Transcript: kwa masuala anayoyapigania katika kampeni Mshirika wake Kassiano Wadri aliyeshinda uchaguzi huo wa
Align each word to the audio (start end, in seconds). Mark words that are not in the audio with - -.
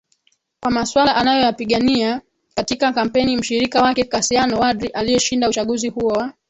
kwa 0.63 0.71
masuala 0.71 1.15
anayoyapigania 1.15 2.21
katika 2.55 2.93
kampeni 2.93 3.37
Mshirika 3.37 3.81
wake 3.81 4.03
Kassiano 4.03 4.59
Wadri 4.59 4.89
aliyeshinda 4.89 5.49
uchaguzi 5.49 5.89
huo 5.89 6.07
wa 6.07 6.33